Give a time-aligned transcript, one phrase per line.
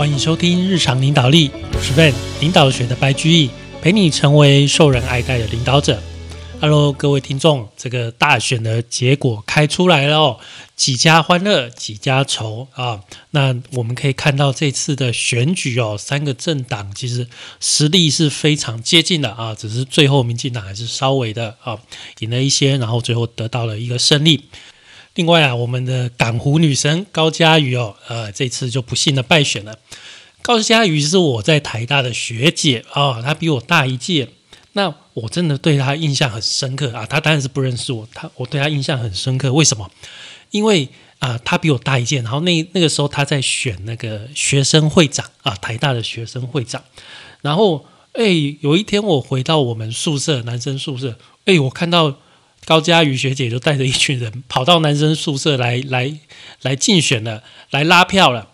[0.00, 3.50] 欢迎收听日常领导力，我是 Van 领导学的白居易，
[3.82, 6.02] 陪你成为受人爱戴的领导者。
[6.58, 10.40] Hello，各位听众，这个大选的结果开出来了哦，
[10.74, 13.00] 几家欢乐几家愁啊。
[13.32, 17.28] 那我们可以看到这次的选举哦，三个政党其实
[17.60, 21.78] 实力是非常接近的啊，只是最后民进党还是稍微的啊
[22.20, 24.44] 赢了一些，然后最后得到了一个胜利。
[25.20, 29.78] 另外啊，我们的港湖女神高嘉瑜哦，呃，这次就不幸的败选了。
[30.40, 34.30] 高嘉瑜是我在台大的学姐啊，她比我大一届。
[34.72, 37.04] 那我真的对她印象很深刻啊！
[37.04, 39.52] 她当然是不认识我，她我对她印象很深刻。
[39.52, 39.90] 为什么？
[40.52, 40.88] 因为
[41.18, 46.82] 啊，她比我大一届，然后那那个时候她在选那个学生会长啊，台大的学生会长。
[47.42, 48.24] 然后哎，
[48.62, 52.16] 有一天我回到我们宿舍，男生宿舍，哎，我看到
[52.64, 56.18] 高佳瑜学姐就带着一群人跑到男生宿舍来 来
[56.62, 58.48] 来竞选了，来拉票了。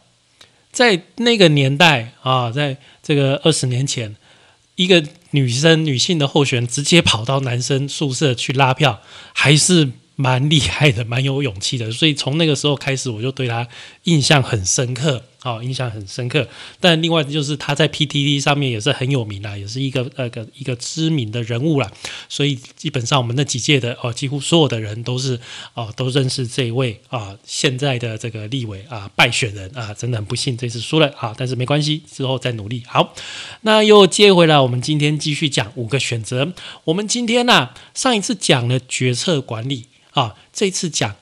[0.73, 4.16] 在那个年代啊，在这个二十年前。
[4.77, 9.01] 一个女生、女性的候选直接跑到男生宿舍去拉票，
[9.32, 9.93] 还是。
[10.18, 13.68] 蛮厉害的，蛮有勇气的，所以从那个时候开始，我就对她
[14.04, 16.49] 印象很深刻，哦，印象很深刻。
[16.80, 21.89] 但另外就是他在 PTT 上面也是很有名啦，也是一个那个一个知名的人物啦。
[22.29, 25.39] 所以基本上我们那几届的哦，几乎所有的人都是
[25.74, 32.83] 哦都认识这一位啊，现在的这个立委啊败选人啊，真的很不幸这次输了啊，但是没关系，之后再努力。
[32.87, 33.15] 好，
[33.61, 36.52] 那又接回来，我们今天继续讲五个选择。
[36.85, 39.87] 我们今天呢，上一次讲了决策管理。
[40.17, 41.15] 啊，这次讲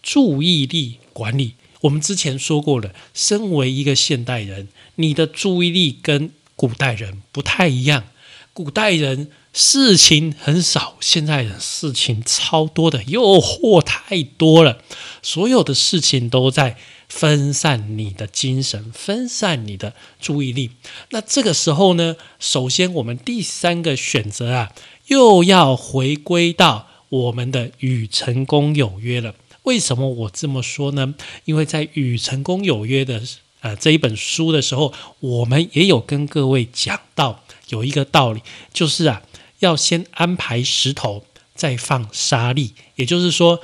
[0.00, 1.54] 注意力管理。
[1.82, 8.04] 我们之前说过了，身为一个现代人，你的注意力跟古代人不太一样。
[8.52, 14.82] 古代人事情很少，现在人事情超多的，诱惑太多了，
[15.22, 16.76] 所有的事情都在
[17.08, 20.70] 分散你的精神，分散你的注意力。
[21.10, 24.72] 那这个时候呢，首先我们第三个选择啊，
[25.06, 26.88] 又要回归到。
[27.12, 29.34] 我们的与成功有约了。
[29.64, 31.14] 为什么我这么说呢？
[31.44, 33.22] 因为在与成功有约的
[33.60, 38.42] 呃这一本书的时候，我们也有跟各位讲到有一个道理，
[38.72, 39.22] 就是啊，
[39.60, 41.24] 要先安排石头，
[41.54, 42.74] 再放沙粒。
[42.96, 43.60] 也就是说，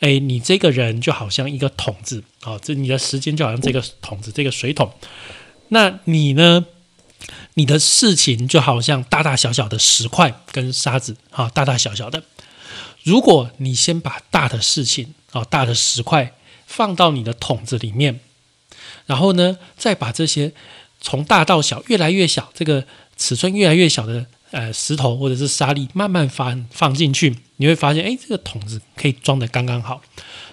[0.00, 4.92] 哎，你这个人就好像一个桶子啊，这你的时间就好像这个桶子，这个水桶。
[5.68, 6.66] 那你呢？
[7.54, 12.24] 你的事情就好像大大小小的石块跟沙子啊，大大小小的。
[13.02, 16.32] 如果你先把大的事情啊，大的石块
[16.64, 18.20] 放到你的桶子里面，
[19.06, 20.52] 然后呢，再把这些
[21.00, 22.86] 从大到小越来越小，这个
[23.16, 30.00] 尺寸越来越小的呃石头或者是沙粒慢慢放放进去，你会发现，哎，这个桶子可以装的刚刚好。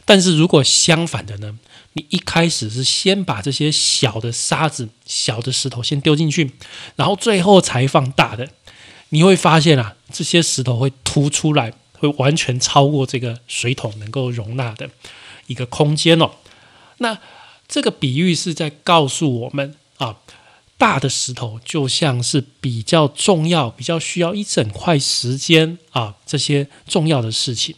[0.04, 1.58] 但是如果相反的呢，
[1.94, 6.52] 你一开始是先把这些小的沙子、小的石头先丢进去，
[6.96, 8.50] 然后最后才放大的，
[9.10, 11.72] 你会发现啊，这些石头会凸出来。
[12.02, 14.90] 会完全超过这个水桶能够容纳的
[15.46, 16.32] 一个空间哦。
[16.98, 17.20] 那
[17.68, 20.18] 这个比喻是在告诉我们啊，
[20.80, 27.76] 大的石头就像是比较重要、比较需要一整块时间啊，这些重要的事情，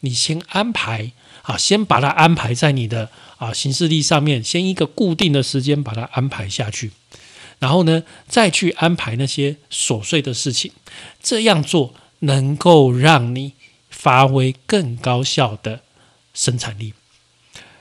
[0.00, 1.12] 你先安排
[1.42, 6.92] 啊，先把它安排在你的啊行事历上面，先一个固定的时间把它安排下去，
[7.58, 10.72] 然后呢，再去安排那些琐碎的事情，
[11.22, 11.94] 这样做。
[12.22, 13.52] 能够让你
[13.88, 15.80] 发挥更高效的
[16.34, 16.94] 生产力，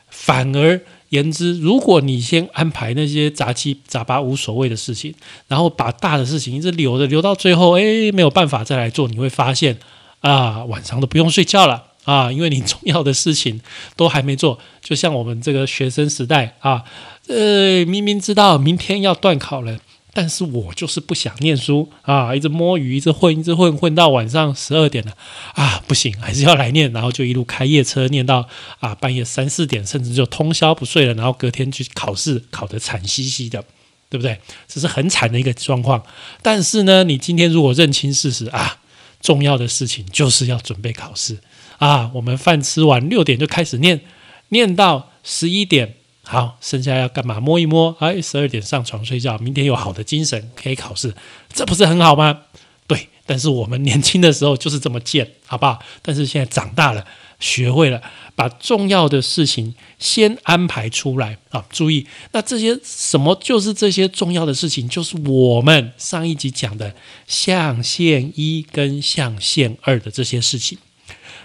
[0.09, 5.13] 反而言之，如果你先安排那些杂七杂八无所谓的事情，
[5.47, 9.77] 然后把大的事情一直留着，留到最后，哎，没有办法再来做，你会发现
[10.21, 13.61] 啊，晚上都不用睡觉了啊，因为你重要的事情
[13.95, 14.59] 都还没做。
[14.81, 16.83] 就像我们这个学生时代啊，
[17.27, 19.79] 呃，明明知道明天要断考了。
[20.13, 25.13] 但是我就是不想念书啊，一直摸鱼，一直混，一直混，混到晚上十二点了
[25.53, 28.45] 啊，不行，还是要来念，然后就一路开夜车念到
[28.79, 33.63] 啊半夜三四点，甚至就通宵不睡了，然后隔天去考试，考得惨兮兮的，
[34.09, 34.37] 对不对？
[34.67, 36.03] 这是很惨的一个状况。
[36.41, 38.79] 但是呢，你今天如果认清事实啊，
[39.21, 41.37] 重要的事情就是要准备考试
[41.77, 44.01] 啊，我们饭吃完六点就开始念，
[44.49, 45.95] 念到十一点。
[46.23, 47.39] 好，剩下要干嘛？
[47.39, 51.13] 摸一摸，哎，十二点上床睡觉，明天有好的精神可以考试，
[51.51, 52.41] 这不是很好吗？
[52.87, 55.79] 对，但是我们年轻的时候就是这么贱，好不好？
[56.01, 57.05] 但是现在长大了，
[57.39, 58.01] 学会了
[58.35, 61.65] 把重要的事情先安排出来啊！
[61.69, 66.93] 注意，那这些什么就是这些重要的事情，就是我们上一集讲的
[67.27, 70.77] 象限一跟象限二的这些事情。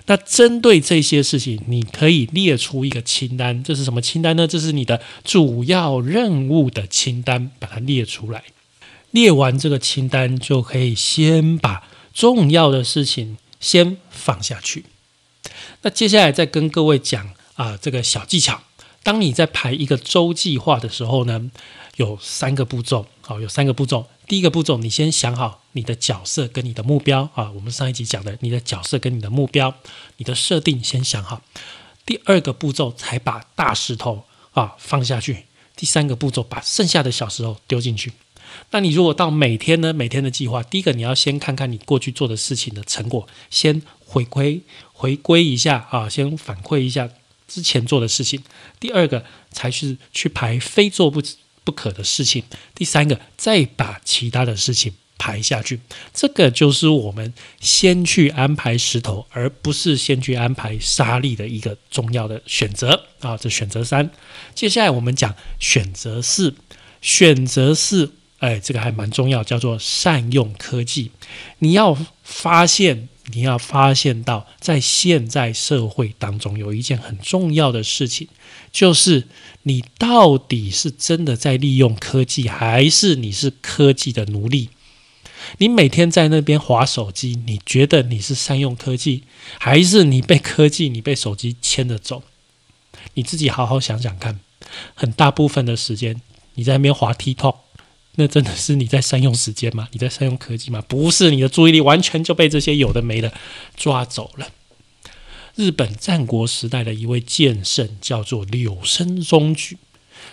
[0.06, 3.62] 那针对这些事情，你可以列出一个清单。
[3.62, 4.46] 这是什么清单呢？
[4.46, 8.44] 这是你的主要任务的清单，把它列出来。
[9.10, 14.84] 列完这个清单，就可以先把重要的事情先放下去。
[15.82, 18.62] 那接下来再跟各位讲啊，这个小技巧。
[19.02, 21.50] 当你在排一个周计划的时候呢，
[21.96, 23.06] 有三个步骤。
[23.20, 24.06] 好，有三个步骤。
[24.26, 27.50] 第一个步骤，你先想好你的角色跟你的目标啊。
[27.52, 29.74] 我们上一集讲的，你的角色跟你的目标，
[30.16, 31.42] 你的设定先想好。
[32.04, 35.44] 第二个步骤才把大石头啊放下去。
[35.76, 38.12] 第三个步骤，把剩下的小石头丢进去。
[38.70, 39.92] 那你如果到每天呢？
[39.92, 44.62] 每天的计划，第一个你要先看看你过去做的事情的成果，先回归
[44.92, 47.08] 回归一下啊，先反馈一下
[47.46, 48.42] 之前做的事情。
[48.80, 51.20] 第二个才是去排非做不
[51.66, 52.44] 不可的事情。
[52.76, 55.80] 第三个再把其他的事情排下去。
[56.14, 63.36] 这个就是我们先去安排石头，而不是先去安排沙粒的一个重要的选择啊。
[63.36, 64.08] 这选择三。
[64.54, 66.54] 接下来我们讲选择四。
[67.02, 68.12] 选择四。
[68.38, 71.10] 哎，这个还蛮重要，叫做善用科技。
[71.60, 78.28] 你要发现，你要发现到，在现在社会当中，有一件很重要的事情，
[78.70, 79.26] 就是
[79.64, 84.70] 你到底是真的在利用科技，还是你是科技的奴隶？
[85.58, 89.24] 你每天在那边划手机，你觉得你是善用科技，
[89.58, 92.22] 还是你被科技、你被手机牵着走？
[93.14, 94.40] 你自己好好想想看。
[94.94, 96.20] 很大部分的时间，
[96.54, 97.56] 你在那边划 TikTok。
[98.18, 99.88] 那真的是你在善用时间吗？
[99.92, 100.82] 你在善用科技吗？
[100.88, 103.32] 不是，你的注意力完全就被这些有的没的
[103.76, 104.48] 抓走了。
[105.54, 109.76] 日本战国时代的一位剑圣叫做柳生宗举，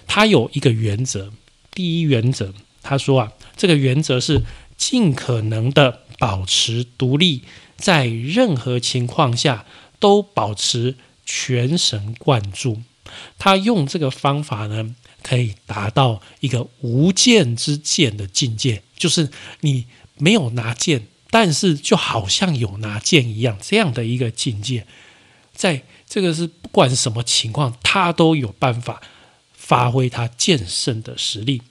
[0.07, 1.31] 他有一个原则，
[1.71, 4.43] 第一原则，他说啊，这个原则是
[4.77, 7.43] 尽可能的保持独立，
[7.75, 9.65] 在任何情况下
[9.99, 10.95] 都保持
[11.25, 12.81] 全神贯注。
[13.37, 14.95] 他用这个方法呢。
[15.23, 19.29] 可以达到一个无剑之剑的境界，就是
[19.61, 19.85] 你
[20.17, 24.85] 没有拿剑，但是就好像有拿剑一样，这样的一个境界，
[25.55, 29.01] 在这个是不管什么情况，他都有办法
[29.53, 31.61] 发挥他剑圣的实力，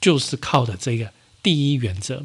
[0.00, 1.12] 就是靠的这个
[1.42, 2.24] 第一原则，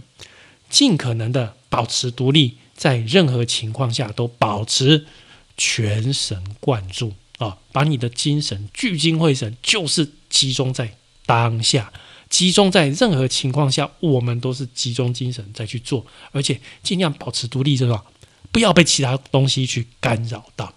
[0.69, 5.07] 尽可能的保持独立，在任何情况下都保持
[5.57, 10.11] 全神贯注啊，把你的精神聚精会神，就是。
[10.35, 11.93] 集中在当下，
[12.29, 18.03] 集中在任何情况下，我们都是集中精神再去做，而且尽量保持独立，是吧？
[18.51, 20.73] 不要被其他东西去干扰到。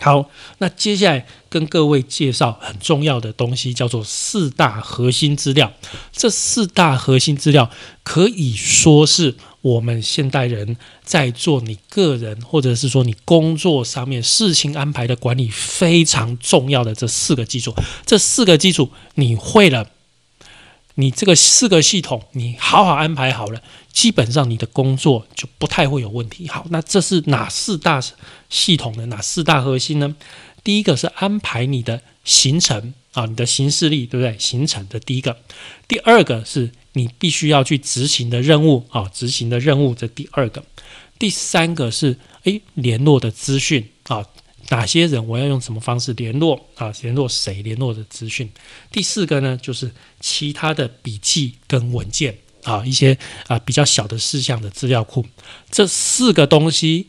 [0.00, 5.72] 好，那接下来跟各位介绍很重要的东西，叫做四大核心资料。
[6.12, 7.70] 这四大核心资料
[8.02, 17.74] 可以说是我们现代人在做你个人或者是说你工作上面事情安排的管理非常重要的这四个基础。
[18.06, 19.90] 这四个基础你会了。
[20.96, 23.62] 你这个四个系统，你好好安排好了，
[23.92, 26.48] 基本上你的工作就不太会有问题。
[26.48, 28.02] 好，那这是哪四大
[28.48, 30.16] 系统的哪四大核心呢？
[30.64, 34.38] 第一个是安排你的行程啊，你的行事历，对不对？
[34.38, 35.36] 行程的第一个，
[35.86, 40.64] 第二个是你必须要去执行的任务啊，执行的任务这第二个，
[41.18, 44.24] 第三个是诶联络的资讯啊。
[44.68, 46.90] 哪些人我要用什么方式联络啊？
[47.02, 47.60] 联络谁？
[47.62, 48.50] 联络的资讯。
[48.90, 49.90] 第四个呢，就是
[50.20, 53.16] 其他的笔记跟文件啊，一些
[53.46, 55.26] 啊比较小的事项的资料库。
[55.70, 57.08] 这四个东西，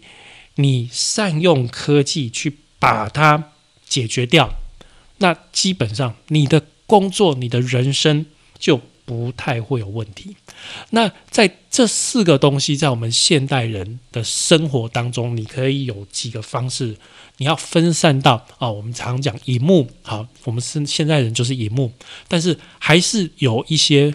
[0.55, 3.51] 你善用科技去把它
[3.87, 4.49] 解决掉，
[5.17, 8.25] 那基本上你的工作、你的人生
[8.57, 10.35] 就不太会有问题。
[10.91, 16.97] 那在这四个东西，在我们现代人的生活当中，你可以有几个方式。
[17.37, 21.91] 你要分散到啊，我们常讲荧幕，好，我们是现在人就是荧幕，
[22.27, 24.13] 但是还是有一些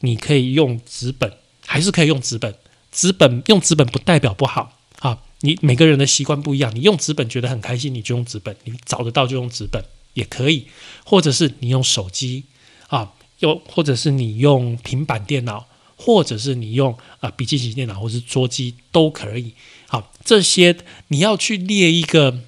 [0.00, 1.32] 你可以用纸本，
[1.66, 2.54] 还是可以用纸本。
[2.92, 10.66] 纸本用纸本不代表不好啊，你每个人的习惯不一样，你用纸本觉得很开心，你就用纸本，你找得到就用纸本也可以，
[11.04, 12.44] 或者是你用手机
[12.88, 15.66] 啊，又或者是你用平板电脑，
[15.96, 19.54] 或者是你用啊笔记型电脑或是桌机都可以。
[19.86, 20.76] 好，这些
[21.08, 22.40] 你要去列一个。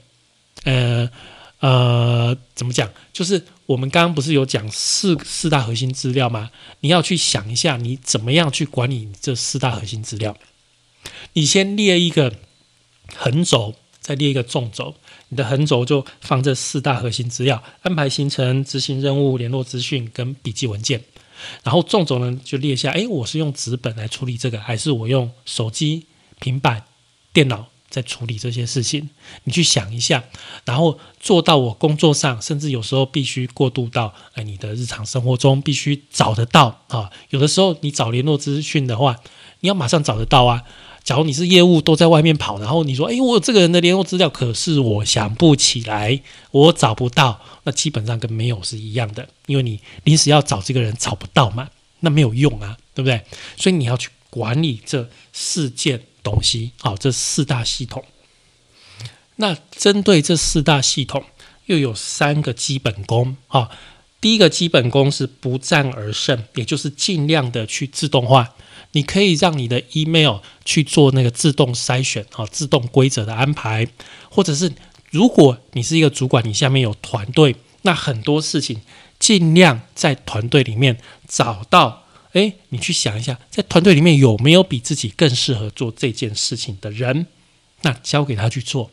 [0.64, 1.10] 呃
[1.58, 2.88] 呃，怎么讲？
[3.12, 6.50] 就是我们刚刚不是有讲四四大核心资料吗？
[6.80, 10.36] 你要去想一下，你怎么样去管理这四大核心资料？
[11.32, 12.34] 你先列一个
[13.16, 14.94] 横轴，再列一个纵轴。
[15.28, 21.02] 你的横轴就放这四大核心资料：安排行程、执行任务、联络资讯跟笔记文件。
[21.62, 26.06] 然后纵轴呢，就列下：哎，我是用纸本来处理这个，还是我用手机、
[26.38, 26.84] 平板、
[27.32, 27.68] 电脑？
[27.92, 29.10] 在处理这些事情。
[29.44, 30.24] 你去想一下，
[30.64, 37.10] 然后做到我工作上，甚至有时候必须过渡到哎你的日常生活中，必须找得到啊。
[37.28, 39.18] 有的时候你找联络资讯的话，
[39.60, 40.62] 你要马上找得到啊。
[41.04, 46.22] 假如你是业务都在外面跑，然后你说：“哎，我有这个人的联络资料，可是我想不起来，
[46.52, 51.68] 我找不到。”那基本上跟没有是一样的，因为你临时要找这个人找不到嘛，
[52.00, 53.20] 那没有用啊，对不对？
[53.56, 58.04] 所以你要去管理这四件东西，好，这四大系统。
[59.36, 61.24] 那针对这四大系统，
[61.66, 63.70] 又有三个基本功啊。
[64.20, 68.54] 第一个基本功是不战而胜，也就是尽量的去自动化。
[68.92, 73.88] 你可以让你的 email 去做那个自动筛选啊，自动规则的安排，
[74.30, 74.70] 或者是
[75.10, 78.82] 如果你是一个主管，你下面有团队，那很多事情
[79.18, 82.01] 尽量在团队里面找到，
[82.32, 87.26] 诶，你去想一下，在团队里面有没有比自己更适合做这件事情的人，
[87.82, 88.90] 那交给他去做，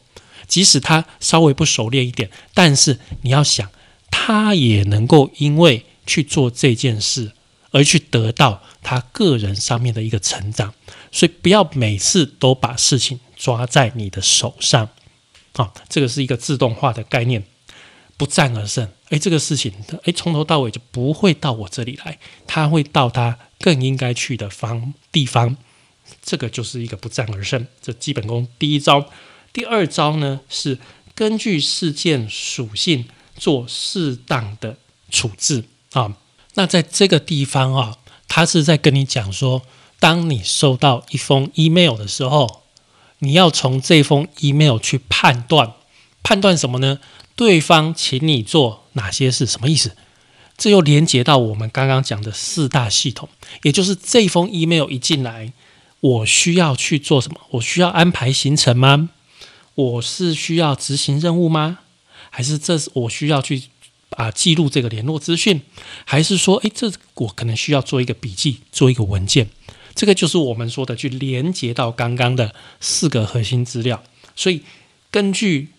[0.48, 3.70] 即使他稍微不熟练一点，但是你要想，
[4.10, 7.34] 他也能够因为去做这件事。
[7.72, 10.74] 而去得到他个人上面的一个成长，
[11.12, 14.90] 所以不要每次都把事情抓在你的手上，
[15.54, 17.44] 啊，这个是一个自动化的概念，
[18.18, 18.90] 不战而胜。
[19.10, 19.74] 诶，这个事情，
[20.04, 25.58] 诶，从头到尾就不会到我这里来，他会到他更应该去的方地方，
[26.22, 27.66] 这个就是一个不战而胜。
[27.82, 29.06] 这基本功第一招，
[29.52, 30.78] 第二招呢是
[31.16, 34.78] 根据事件属性做适当的
[35.10, 35.64] 处置
[35.94, 36.16] 啊。
[36.54, 37.98] 那在这个地方啊，
[38.28, 39.64] 他是在跟你讲说，
[40.00, 42.62] 当你收到一封 email 的时候，
[43.20, 45.74] 你要从这封 email 去判断，
[46.22, 47.00] 判断什么呢？
[47.40, 49.46] 对方请你做哪些事？
[49.46, 49.96] 什么意思？
[50.58, 53.30] 这又连接到我们刚刚讲的四大系统，
[53.64, 55.54] 也就是这封 email 一进来，
[56.02, 57.40] 我需要去做什么？
[57.52, 59.12] 我需要安排行程吗？
[59.76, 61.80] 我是需要执行任务吗？
[62.30, 63.64] 还是这是我需要去？
[64.18, 65.62] 啊，记录这个联络资讯，
[66.04, 69.48] 还是说，诶，这我可能需要做一个笔记，做一个文件，
[69.96, 74.04] 这个就是我们说的去连接到刚刚的四个核心资料。
[74.36, 74.64] 所以，
[75.10, 75.70] 根据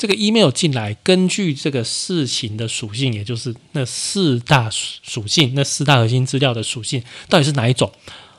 [0.00, 7.92] 这个 email 进来，根据这个事情的属性，也就是那四大属性，那四大核心资料的属性到底是哪一种，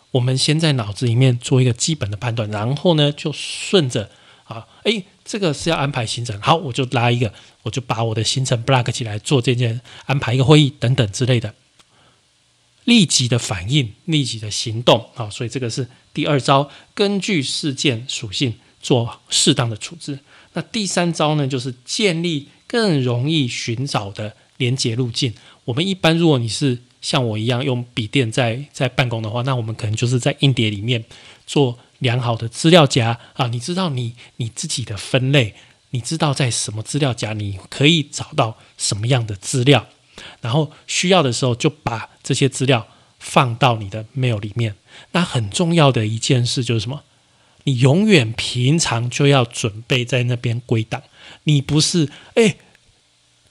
[0.10, 4.10] 我们先在脑子里面做一个基本的判断，然后呢，就顺着
[4.46, 5.06] 啊，诶。
[5.24, 11.54] 这个是要安排行程，好，我就拉一个，我就把我的行程 block 起来，做这件安排一个会议等等之类的，
[12.86, 20.20] 立即的反应，立即的行动，好，所以这个是第二招，根据事件属性做适当的处置。
[20.54, 25.34] 那第三招呢，就是建立更容易寻找的连接路径。
[25.66, 31.06] 我们一般如果你是像我一样用笔电在在办公的话，那我们可能就是在硬碟里面
[31.46, 31.80] 做。
[32.02, 35.54] 良好的资料夹啊，你知道你你自己的分类，
[35.92, 39.86] 你知道在什么资料夹你可以找到什么样的资料，
[40.42, 42.88] 然后需要的时候就把这些资料
[43.20, 44.74] 放到你的 mail 里面。
[45.12, 47.04] 那很重要的一件事就是什么？
[47.64, 51.02] 你永远平常就要准备在那边归档。
[51.44, 52.56] 你不是哎，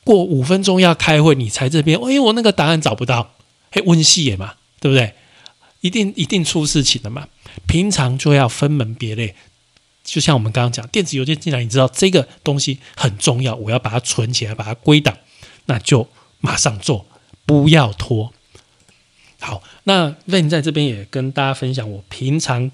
[0.05, 3.35] 过五分钟要开会，你才这边哎，我那个答案找不到，
[3.71, 5.14] 嘿，温细也嘛，对不对？
[5.81, 7.29] 一定一定出事情的嘛。
[7.67, 9.35] 平常就要分门别类，
[10.05, 15.17] 就像我们刚刚讲，电子邮件进来，你知道这个东西很重要，我要把它存起来，把它归档，
[15.67, 16.09] 那就
[16.40, 17.07] 马上做，
[17.47, 18.33] 不要拖。
[19.40, 22.71] 好，那 Van 在这边也跟大家分享，我平常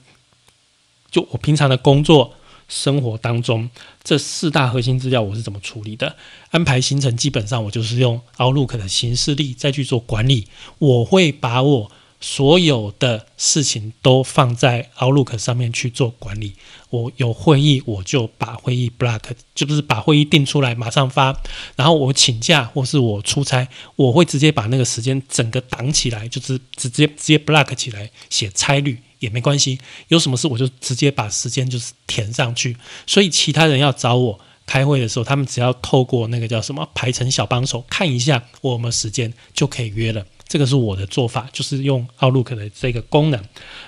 [1.17, 2.35] 就我平常的工作
[2.69, 3.71] 生活当中，
[4.05, 6.15] 这四大核心资料我是怎么处理的？
[6.51, 10.47] 安排行程，基本上我就是用 Outlook 的形式力再去做管理，
[10.77, 11.91] 我会把我。
[12.21, 16.55] 所有的事情都放在 Outlook 上面去做管理。
[16.91, 19.23] 我有会议，我就把会议 block，
[19.55, 21.37] 就是把会议定出来，马上发。
[21.75, 29.79] 然后我请假或是我出差，我会直接把那个时间整个挡起来，就是直接直接 block 起来，写差率也没关系。
[30.09, 32.77] 有什么事我就直接把时间就是填上去。
[33.07, 40.25] 所以其他人要找我开会的时候，他们只要透过那个叫什么排程小帮手看一下我们时间，就可以约了。
[40.49, 43.45] 这个是我的做法，就是用 Outlook 的这个功能。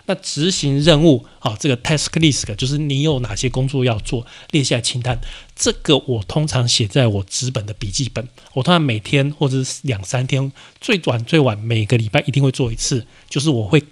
[0.07, 5.21] 那执行任务啊，这个 Task List 就是你有哪些工作要做，列下清单。
[5.55, 8.29] 这个我通常写在我纸本的笔记本。
[8.55, 13.85] 我通常每天或者是两三天，最短最晚每个礼拜一定会做一次，就是我会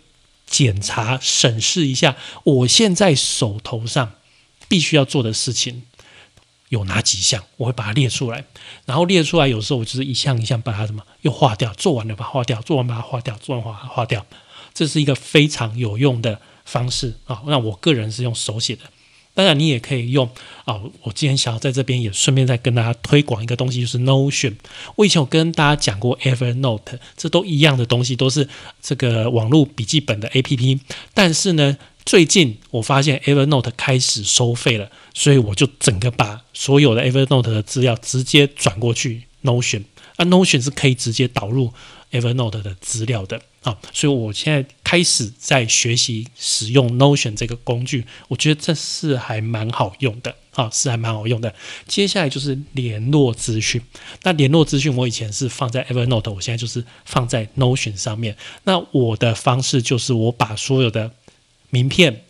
[0.47, 4.13] 检查审视一下我现在手头上
[4.69, 5.83] 必须要做的事情。
[6.69, 8.45] 有哪几项，我会把它列出来，
[8.85, 14.27] 然后列出来，有时候我就是一项一项把它什么又划掉，做完了把它划掉，做完把它划掉，做完划划掉，
[14.75, 17.43] 这是一个非常有用的方式啊。
[17.47, 18.83] 那我个人是用手写的，
[19.35, 20.29] 当然，你也可以用
[20.65, 20.81] 啊。
[21.03, 24.55] 我今天想要在这边也顺便再跟大家推广一个东西，就是 Notion。
[24.97, 28.49] 我以前有跟大家讲过 Evernote，这都一样的东西，都是
[28.81, 30.81] 这个网络笔记本的 APP。
[31.13, 31.77] 但是呢，
[32.07, 39.83] 最近我发现 Evernote 开始收费了，所以我就整个把所有的 Evernote 的资料直接转过去 Notion。
[40.15, 41.73] 啊，Notion 是可以直接导入
[42.13, 43.43] Evernote 的资料的。
[43.63, 51.53] 啊，所以我现在开始在学习使用 Notion 这个工具，我觉得这是还蛮好用的，啊，是还蛮好用的。
[51.89, 53.83] 接下来就是联络资讯，
[54.23, 58.37] 那联络资讯我以前是放在 Evernote，我现在就是放在 Notion 上面。
[58.63, 61.11] 那我的方式就是我把所有的
[61.77, 62.25] 名片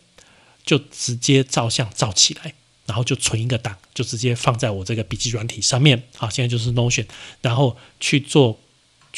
[0.64, 2.54] 就直接照相照起来，
[2.86, 6.02] 然后就存一个档，就直接放在我这个笔记软体上面。
[6.16, 7.06] 好，现在就是 Notion，
[7.40, 8.58] 然后去做。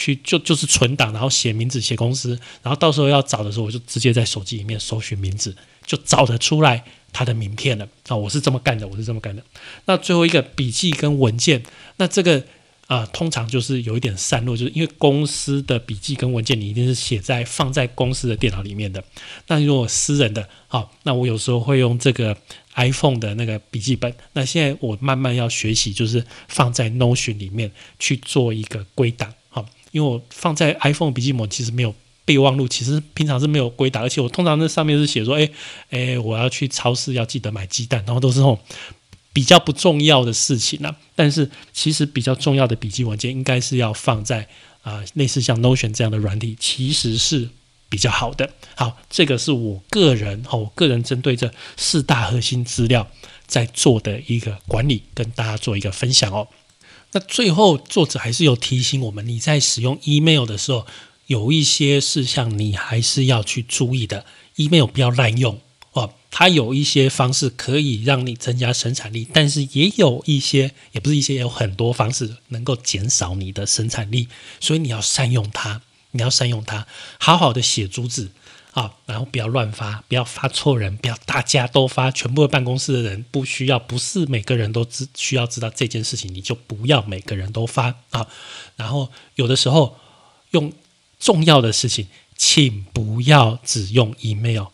[0.00, 8.14] 去就就是存档，然后写名字、写公司，然后到时候要找的时候，我就直接在手机里面搜寻名字，就找得出来他的名片了啊！
[8.14, 9.42] 我是这么干的，我是这么干的。
[9.86, 11.64] 那最后一个笔记跟文件，
[11.96, 12.44] 那这个
[12.88, 19.04] 啊，通常就是有一点散落，就是因为公司的笔记跟文件，你一定是写在放在公司的电脑里面的。
[19.46, 22.34] 那如果私人的，好，那我有时候会用这个
[22.76, 24.12] iPhone 的那个笔记本。
[24.32, 29.34] 那现在我慢慢要学习，就是放在 Notion 里面去做一个归档。
[29.50, 35.50] 好因为我放在 iPhone 笔记本其实没有备忘录，其实平常是没有归档，而且我通常那上面是写说，哎
[35.90, 38.58] 哎，我要去超市要记得买鸡蛋，然后都是那种
[39.32, 40.96] 比较不重要的事情呢。
[41.14, 44.48] 但是其实比较重要的笔记文件应该是要放在
[44.82, 47.50] 啊类似像 Notion 这样的软体，其实是
[47.88, 48.50] 比较好的。
[48.74, 53.08] 好，这个是我个人哦，我个人针对这四大核心资料
[53.46, 56.48] 在做的一个管理，跟大家做一个分享哦。
[57.12, 60.86] 那最后，作者还是有提醒我们：你在使用 email 的时候，
[61.26, 64.26] 有一些事项你还是要去注意的。
[64.56, 65.60] email 不要滥用
[65.98, 74.28] 哦，它有一些方式可以让你增加生产力，但是也有一些，也不是一些，有很多方式能够减少你的生产力，
[74.60, 76.86] 所以你要善用它，你要善用它，
[77.18, 78.30] 好好的写主旨。
[78.74, 88.28] 啊，然后不要乱发，不要发错人，不要大家都发，全部的办公室的人不需要，不是每个人都知需要知道这件事情，你就不要每个人都发啊。
[88.76, 89.96] 然后有的时候
[90.50, 90.72] 用
[91.18, 94.66] 重要的事情，请不要只用 email，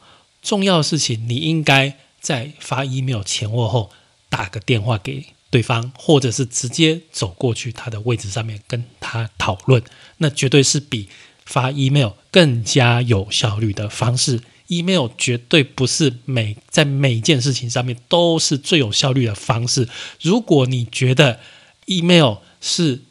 [0.44, 3.90] 重要的事情你应该在发 email 前或后
[4.28, 9.82] 打个电话给对方，或者是直接走过去他的位置上面跟他讨论，
[10.18, 11.08] 那绝对是比。
[11.46, 19.86] 发 email 更加有效率的方式，email 绝对不是每在每件事情上面都是最有效率的方式。
[20.22, 21.40] 如果你觉得
[21.84, 23.02] email 是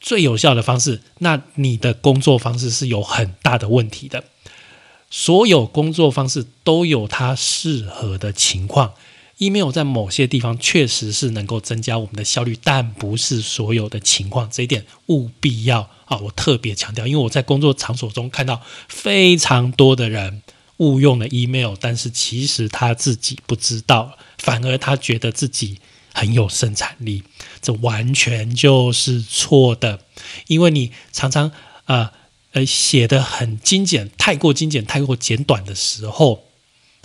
[0.00, 4.22] 最有效的方式，那你的工作方式是有很大的问题的。
[5.14, 8.94] 所有工作方式都有它适合的情况。
[9.36, 20.40] email 在某些地方确实是能够增加我们的效率，但不是所有的情况，这一点务必要啊，我特别强调，因为我在工作场所中看到非常多的人
[20.78, 25.78] 误用了 email，但是其实他自己不知道，反而他觉得自己
[26.14, 27.22] 很有生产力，
[27.60, 30.00] 这完全就是错的，
[30.46, 31.52] 因为你常常
[31.84, 32.12] 啊
[32.66, 36.44] 写的很精简，太过精简、太过简短的时候，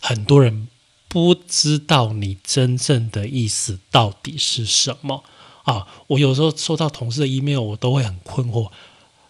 [0.01, 0.67] 很多人。
[1.09, 5.23] 不知道你真正的意思到底是什么
[5.63, 5.87] 啊？
[6.07, 8.69] 我有时候收到同事的 email，我都会很困惑。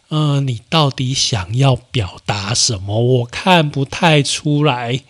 [0.10, 3.00] 嗯，你到底想要表达什么？
[3.00, 5.04] 我看不太出来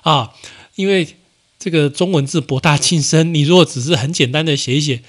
[0.00, 0.32] 啊。
[0.76, 1.16] 因为
[1.58, 5.02] 这个中文字博大精深，你如果只是很简单的写一写，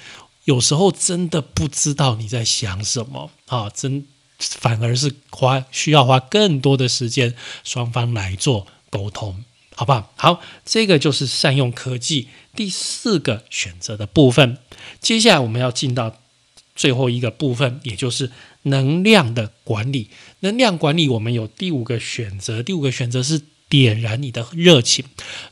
[0.44, 3.70] 有时候真的不知道你在想什么啊。
[3.70, 4.06] 真
[4.38, 9.44] 反而是花需要花更多的时间，双方来做沟通。
[9.74, 10.10] 好不好？
[10.16, 14.56] 好，这个就是善用科技第四个选择的部分。
[15.00, 16.22] 接下来我们要进到
[16.74, 20.08] 最后一个部分，也就是能量的管理。
[20.40, 22.62] 能量管理，我们有第五个选择。
[22.62, 25.04] 第五个选择是点燃你的热情。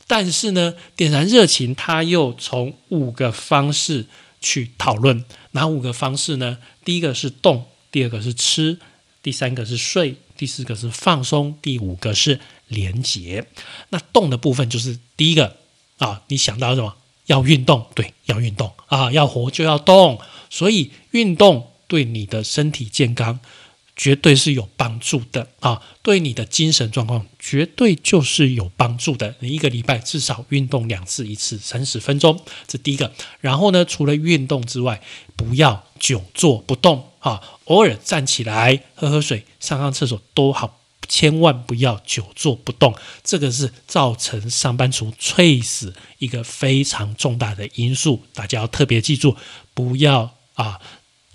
[0.07, 4.07] 但是呢，点燃热情，它又从五个方式
[4.41, 5.23] 去讨论。
[5.51, 6.57] 哪五个方式呢？
[6.83, 7.65] 第一个是动，
[7.95, 8.77] 第二个是吃，
[9.23, 12.41] 第三个是睡，第四个是放松，第五个是。
[12.67, 13.47] 连接，
[13.89, 15.55] 那动的部分就是第一个
[15.99, 16.93] 啊，你想到什么？
[17.27, 23.39] 要运动，对，要运动啊，要活就要动，所以运动对你的身体健康
[23.95, 29.35] 绝对是有帮助的啊，对你的精神状况绝对就是有帮助的。
[29.39, 33.13] 你一个礼拜至少运动两次，一次三十分钟，这第一个。
[33.39, 35.01] 然后呢，除了运动之外，
[35.35, 40.81] 不要久坐不动啊，偶尔站起来喝喝水、上上厕所都好。
[41.07, 49.37] 千万不要久坐不动，这个是造成上班族猝死一个非常重大的因素，大家要特别记住，
[49.75, 50.79] 不要啊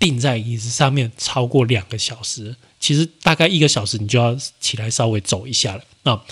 [0.01, 6.23] 定在椅子上面超过两个小时，其实大概一个小时你就要起来稍微走一下了啊。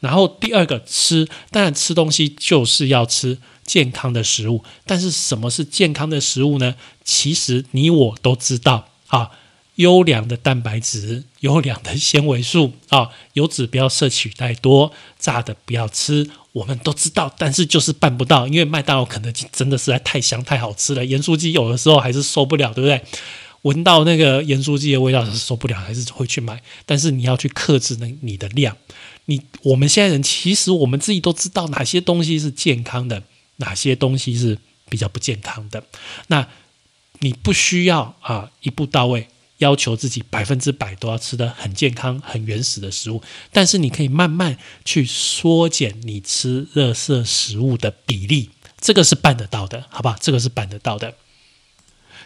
[0.00, 6.74] 然后第二个吃，当然吃东西就是要吃健康的食物，但是什么是健康的食物呢？
[7.04, 9.32] 其实你我都知道啊。
[9.76, 23.02] 优良的蛋白质，优良的纤维素啊，油脂不要摄取太多，炸的不要吃，我们都知道，但是就是办不到，因为麦当劳、肯德基真的实在太香、太好吃了，盐酥鸡有的时候还是受不了，对不对？
[23.62, 28.76] 闻到那个盐酥鸡的味道是受不了，还是会去买，但是你要去克制那你的量。
[29.26, 33.22] 你我们现在人其实我们自己都知道哪些东西是健康的，
[33.56, 34.58] 哪些东西是
[34.88, 35.84] 比较不健康的。
[36.28, 36.48] 那
[37.20, 39.28] 你不需要啊一步到位。
[39.60, 50.16] 要求自己百分之百都要吃的很健康、很原始的食物，但是你可以慢慢去缩减你吃热色食物的比例，这个是办得到的，好吧？
[50.20, 51.14] 这个是办得到的。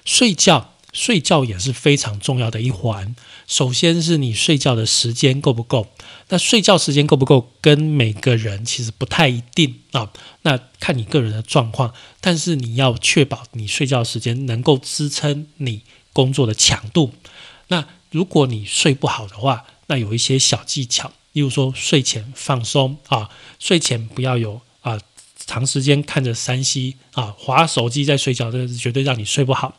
[0.04, 3.16] 睡觉，睡觉也是非常重要的一环。
[3.46, 5.88] 首先是你睡觉的时间够不够？
[6.28, 10.10] 那睡觉时间够不够，跟每个人其实不太一定啊。
[10.42, 15.82] 那看你个人的状况，但是你要确保你睡觉时间能够支撑你。
[16.14, 17.12] 工作的强度，
[17.68, 24.98] 那如果你睡不好的话，那有一些小技巧，例如说睡前放松啊，睡前不要有啊
[25.36, 29.76] 长时间看着三 C 啊，划手机在睡觉，这是绝对让你睡不好。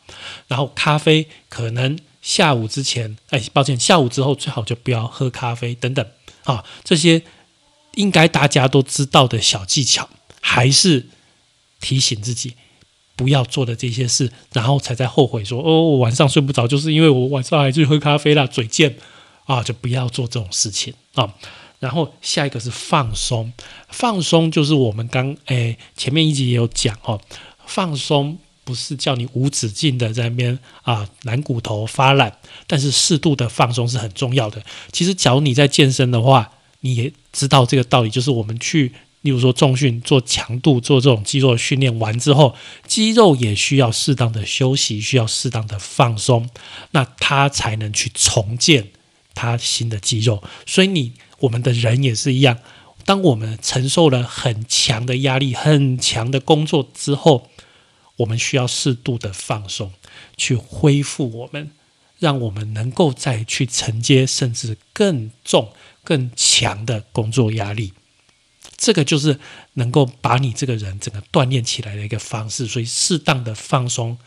[0.47, 6.05] 然后咖啡可能下午之前，哎，抱歉，下午之后最好就不要喝咖啡等等
[6.43, 7.23] 啊，这些
[7.93, 10.09] 应该大家都知道的小技巧，
[10.41, 11.07] 还是
[11.79, 12.55] 提醒自己。
[13.15, 18.95] 不要做的这些事，然后才在后悔说：“哦，我晚上睡不着，就是因为我晚上还去喝咖啡啦，嘴贱
[19.45, 21.33] 啊！”就不要做这种事情啊。
[21.79, 23.53] 然后下一个是放松，
[23.89, 27.21] 放松就是我们刚诶前面一集也有讲哦，
[27.65, 34.61] 放松不是叫你无止境的在那边啊懒骨头发懒，但是适度的放松是很重要的。
[34.91, 36.51] 其实，假如你在健身的话，
[36.81, 38.91] 你也知道这个道理，就是我们去。
[39.25, 46.47] 例如说重训做强度做这种肌肉训练完之后，肌肉也需要适当的休息，需要适当的放松，
[46.91, 48.91] 那它才能去重建
[49.33, 50.43] 它新的肌肉。
[50.67, 52.59] 所以你我们的人也是一样，
[53.03, 57.49] 当我们承受了很强的压力、很强的工作之后，
[58.17, 59.91] 我们需要适度的放松，
[60.37, 61.71] 去恢复我们，
[62.19, 65.71] 让我们能够再去承接甚至更重、
[66.03, 67.93] 更强的工作压力。
[68.77, 69.39] 这个就是
[69.75, 74.17] 能够把你这个人整个锻炼起来的一个方式，所以适当的放松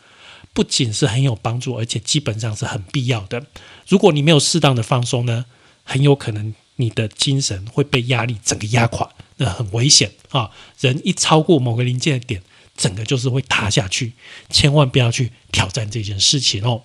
[0.53, 3.45] 不仅是很有帮助，而且基本上是很必要的。
[3.87, 5.45] 如果你没有适当的放松呢，
[5.83, 10.49] 很有可能你的精神会被压力整个压垮，那很危险啊！
[10.79, 12.41] 人一超过某个临界点，
[12.75, 14.13] 整个就是会塌下去，
[14.49, 16.83] 千万不要去挑战这件事情哦。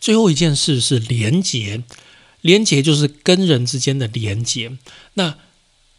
[0.00, 1.84] 最后一件事是连结，
[2.40, 4.76] 连结就是跟人之间的连结，
[5.14, 5.38] 那。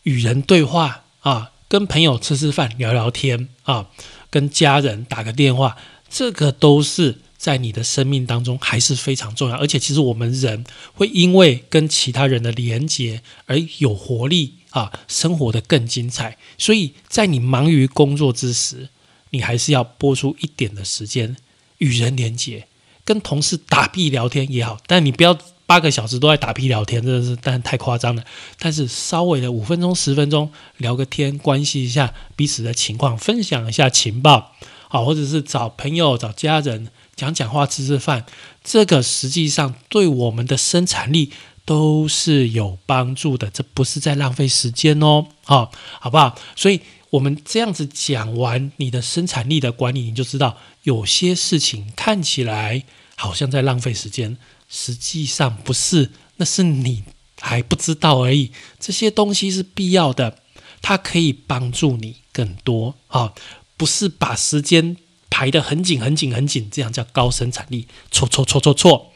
[0.04, 3.88] 与人对话啊，跟朋友吃吃饭、聊聊天啊，
[4.30, 5.78] 跟家人打个电话，
[6.10, 9.58] 这个都是在你的生命当中还是非常重要。
[9.58, 16.38] 而且，其实我们人会因为跟其他人的连接而有活力啊，生活的更精彩。
[16.58, 18.90] 所以在你忙于工作之时，
[19.30, 21.38] 你还是要拨出一点的时间
[21.78, 22.68] 与人连接，
[23.06, 25.38] 跟同事打屁聊天也好，但你不要。
[25.72, 28.26] 八个小时都在打屁聊天，真的是，但太夸张了。
[28.60, 34.52] 但是稍微的五分钟、十分钟聊个天，关系一下彼此的情况，分享一下情报，
[34.90, 38.26] 好，或者是找朋友、找家人讲讲话、吃吃饭，
[38.62, 41.32] 这个实际上对我们的生产力
[41.64, 43.50] 都是有帮助的。
[43.50, 46.38] 这不是在浪费时间哦，好，好不好？
[46.58, 46.82] 所以
[47.12, 52.84] 我们这样子讲完你的生产力的管理，你就知道有些事情看起来
[53.16, 54.38] 好像在浪费时间。
[54.74, 57.04] 实际上不是，那是你
[57.42, 58.52] 还不知道而已。
[58.80, 60.40] 这些东西是必要的，
[60.82, 63.34] 它可以帮助你更多啊！
[63.76, 64.96] 不是把时间
[65.30, 67.88] 排得很紧、很紧、很紧，这样叫高生产力。
[68.12, 69.12] 错错错错错，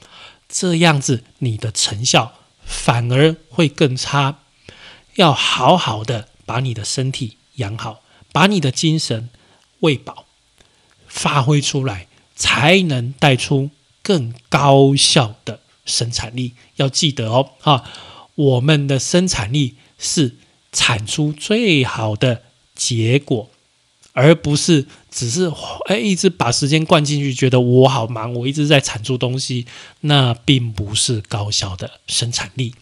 [0.49, 2.33] 这样子你的成效
[2.65, 4.39] 反而会更差。
[5.15, 8.01] 要好好的把你的身体养好，
[8.33, 9.29] 把你的精神
[9.79, 10.25] 喂饱，
[11.07, 13.69] 发挥出来，才能带出。
[14.05, 17.83] 更高效的生产力，要记得哦，啊，
[18.35, 20.35] 我们的生产力是
[20.71, 22.43] 产出最好的
[22.75, 23.49] 结果，
[24.13, 25.51] 而不是只是
[25.87, 29.65] 哎一直把时间灌进去，觉得我好忙，我一直在产出东西，
[30.01, 32.75] 那并不是高效的生产力。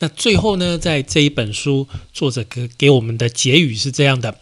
[0.00, 4.40] 那最后呢，在这一本书，作者给给我们的结语是这样的：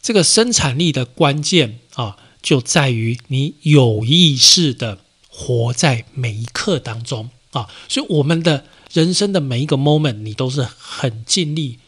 [0.00, 7.68] 这个生产力的关键啊，就在于你有意识的活在每一刻当中啊。
[7.88, 11.78] 所以我们的人生的每一个 moment，你都是很尽力、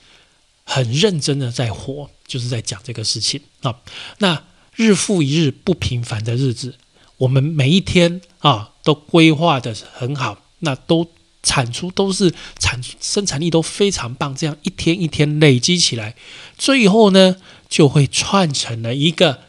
[0.64, 3.80] 很认真的在活，就是在讲这个事情啊。
[4.18, 6.76] 那日复一日不平凡的日子，
[7.18, 11.10] 我们每一天啊都规划的很好，那都。
[11.46, 16.16] 产出都是产生产力都非常棒，这样一天一天累积起来，
[16.56, 17.36] 最后呢
[17.68, 19.40] 就会串成了一个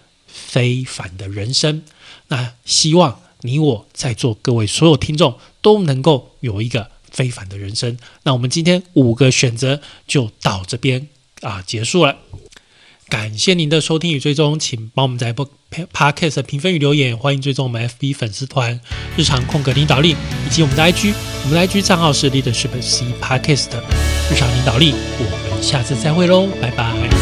[0.47, 1.83] 非凡的人生。
[2.27, 7.97] 那希望你我在座各位所有听众都能够有一个非凡的人生。
[8.23, 11.07] 那我们今天五个选择就到这边
[11.41, 12.17] 啊结束了。
[13.07, 15.47] 感谢您的收听与追踪，请帮我们在播
[15.93, 18.81] Podcast 评分与留言，欢迎追踪我们 FB 粉丝团
[19.15, 20.15] 日常空格领导力，
[20.47, 23.67] 以及我们的 IG，我们的 IG 账号是 Leadership C Podcast
[24.31, 27.14] 日常领导力，我们下次再会喽，拜拜。